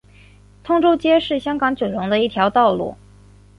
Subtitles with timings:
[0.63, 2.95] 通州街是香港九龙的一条道路。